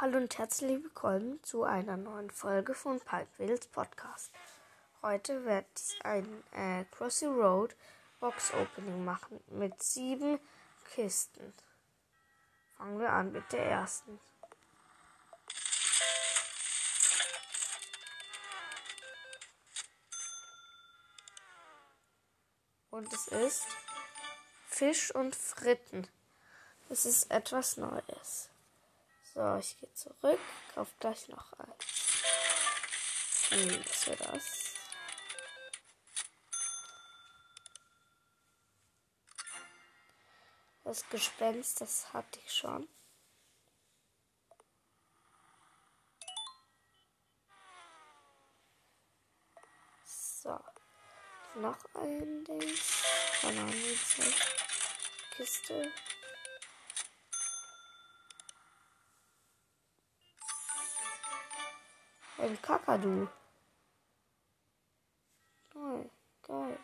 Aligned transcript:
Hallo 0.00 0.18
und 0.18 0.38
herzlich 0.38 0.80
willkommen 0.80 1.42
zu 1.42 1.64
einer 1.64 1.96
neuen 1.96 2.30
Folge 2.30 2.72
von 2.72 3.00
Pipewheels 3.00 3.66
Podcast. 3.66 4.30
Heute 5.02 5.44
werde 5.44 5.66
ich 5.76 5.98
ein 6.04 6.44
äh, 6.52 6.84
Crossy 6.92 7.26
Road 7.26 7.74
Box 8.20 8.52
Opening 8.54 9.04
machen 9.04 9.40
mit 9.48 9.82
sieben 9.82 10.38
Kisten. 10.94 11.52
Fangen 12.76 13.00
wir 13.00 13.12
an 13.12 13.32
mit 13.32 13.50
der 13.50 13.64
ersten. 13.64 14.20
Und 22.90 23.12
es 23.12 23.26
ist 23.26 23.66
Fisch 24.68 25.12
und 25.12 25.34
Fritten. 25.34 26.06
Es 26.88 27.04
ist 27.04 27.32
etwas 27.32 27.78
Neues. 27.78 28.48
So, 29.38 29.56
ich 29.56 29.78
gehe 29.78 29.94
zurück, 29.94 30.40
kauf 30.74 30.88
gleich 30.98 31.28
noch 31.28 31.52
ein. 31.52 31.72
Hm, 33.50 33.84
was 33.86 34.06
wäre 34.08 34.32
das? 34.32 34.74
Das 40.82 41.08
Gespenst, 41.08 41.80
das 41.80 42.12
hatte 42.12 42.40
ich 42.44 42.52
schon. 42.52 42.88
So. 50.04 50.58
Noch 51.54 51.78
ein 51.94 52.42
Ding. 52.42 52.74
Kiste. 55.36 55.92
Ein 62.38 62.62
Kakadu. 62.62 63.28
Geil, 65.70 66.10
geil. 66.42 66.78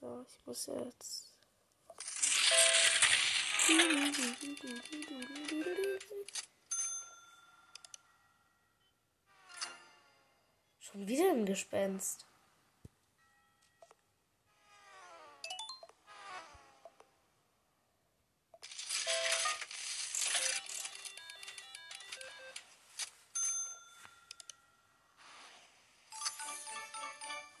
So, 0.00 0.24
ich 0.26 0.46
muss 0.46 0.66
jetzt. 0.66 1.34
Schon 10.80 11.06
wieder 11.06 11.30
ein 11.30 11.44
Gespenst. 11.44 12.24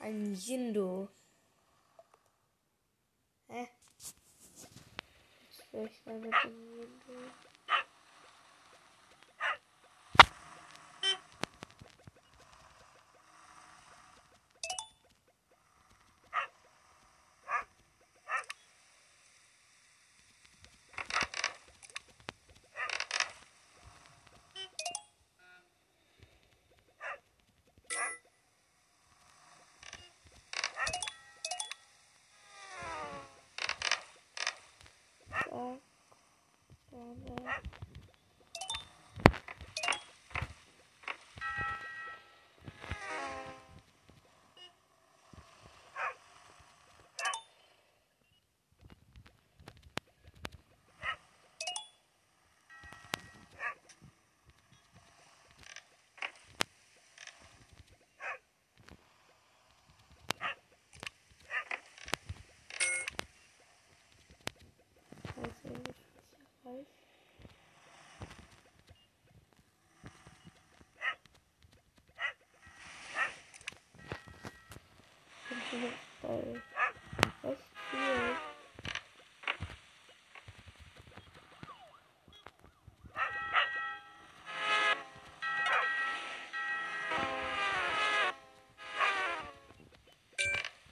Ein 0.08 0.34
Jindo. 0.34 1.10
Hä? 3.48 3.68
Ich 5.84 6.06
mal 6.06 6.18
mit 6.18 6.32
dem 6.44 6.80
Jindo? 6.80 7.47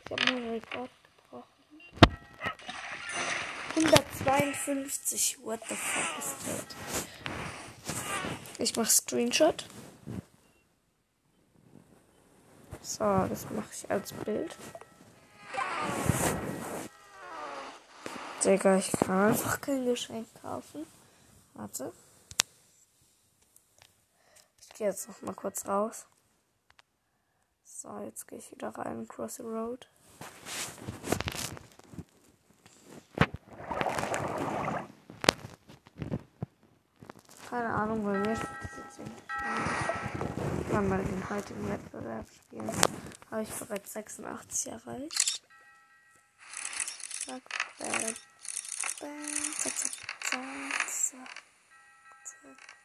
Ich 0.06 0.12
habe 0.12 0.24
meinen 0.24 0.50
Rekord 0.50 0.90
gebrochen. 1.16 1.82
152. 3.74 5.38
What 5.42 5.60
the 5.68 5.74
fuck 5.74 6.18
ist 6.18 6.36
das? 6.46 7.06
Ich 8.58 8.76
mach 8.76 8.88
Screenshot. 8.88 9.66
So, 12.82 13.26
das 13.28 13.50
mache 13.50 13.68
ich 13.72 13.90
als 13.90 14.12
Bild. 14.12 14.56
Digga, 18.44 18.76
ich 18.76 18.92
kann 18.92 19.30
einfach 19.30 19.60
kein 19.60 19.84
Geschenk 19.86 20.28
kaufen. 20.40 20.86
Warte. 21.54 21.92
Ich 24.60 24.68
gehe 24.78 24.86
jetzt 24.86 25.08
noch 25.08 25.20
mal 25.22 25.34
kurz 25.34 25.66
raus. 25.66 26.06
So, 27.86 28.00
jetzt 28.00 28.26
gehe 28.26 28.38
ich 28.38 28.50
wieder 28.50 28.70
rein. 28.70 29.06
Cross 29.06 29.36
the 29.36 29.42
Road. 29.44 29.86
Keine 37.48 37.72
Ahnung, 37.72 38.04
steht 38.34 38.48
das 38.60 38.76
jetzt 38.76 38.98
nicht. 38.98 39.28
Kann 40.68 40.88
mal 40.88 40.98
den 40.98 41.30
heutigen 41.30 41.68
Wettbewerb 41.68 42.26
spielen. 42.28 42.72
Habe 43.30 43.42
ich 43.42 43.50
bereits 43.50 43.92
86 43.92 44.72
erreicht. 44.72 45.42
Zack, 47.24 47.42
bam, 47.78 47.88
bam, 49.00 49.10
zack, 49.58 49.76
zack, 49.76 49.92
zack, 50.22 51.28
zack, 52.24 52.75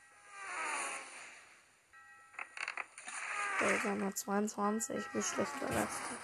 Okay, 3.64 3.80
wir 3.84 3.92
haben 3.92 4.16
22. 4.16 4.98
Wie 5.14 5.22
schlecht 5.22 5.62
war 5.62 5.70
das 5.70 5.90
denn? 6.10 6.18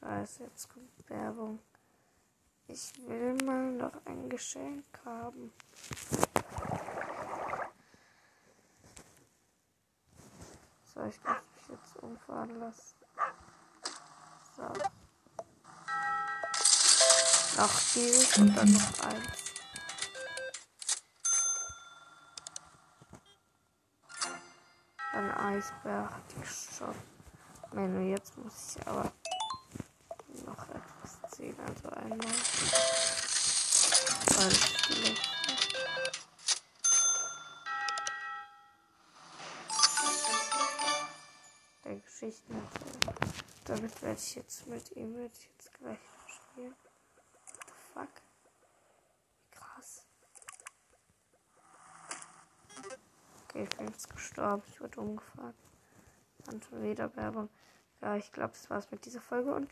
Scheiße, 0.00 0.44
jetzt 0.44 0.72
kommt 0.72 1.10
Werbung. 1.10 1.58
Ich 2.68 2.92
will 3.08 3.34
mal 3.44 3.72
noch 3.72 4.06
ein 4.06 4.30
Geschenk 4.30 4.84
haben. 5.04 5.52
So, 10.94 11.04
ich 11.04 11.20
muss 11.24 11.36
mich 11.56 11.68
jetzt 11.70 11.96
umfahren 12.02 12.60
lassen. 12.60 12.94
So. 14.56 14.62
Noch 17.56 17.80
dieses 17.94 18.38
und 18.38 18.56
dann 18.56 18.72
noch 18.72 19.00
eins. 19.00 19.43
Ein 25.14 25.30
Eisbär 25.30 26.10
hatte 26.10 26.34
ich 26.42 26.76
schon. 26.76 26.92
Menno, 27.70 28.00
jetzt 28.00 28.36
muss 28.36 28.74
ich 28.76 28.86
aber 28.88 29.12
noch 30.44 30.68
etwas 30.68 31.30
ziehen. 31.30 31.56
Also 31.64 31.88
einmal. 31.90 32.18
Ich 34.50 35.22
Der 41.84 41.96
Geschichten. 41.96 42.68
Damit 43.66 44.02
werde 44.02 44.18
ich 44.18 44.34
jetzt 44.34 44.66
mit 44.66 44.96
ihm 44.96 45.22
jetzt 45.22 45.72
gleich 45.78 45.98
spielen. 46.26 46.74
What 46.74 47.54
the 47.66 47.72
fuck? 47.94 48.23
Okay, 53.54 53.68
Film 53.76 53.88
ist 53.96 54.10
gestorben. 54.10 54.64
Ich 54.66 54.80
wurde 54.80 55.00
schon 56.64 56.82
wieder 56.82 57.14
Werbung. 57.14 57.48
Ja, 58.02 58.16
ich 58.16 58.32
glaube, 58.32 58.50
das 58.52 58.68
war's 58.68 58.90
mit 58.90 59.04
dieser 59.04 59.20
Folge 59.20 59.54
und 59.54 59.62